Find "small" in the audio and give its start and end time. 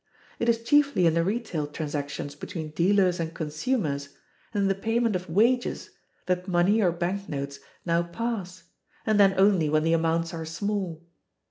10.43-11.05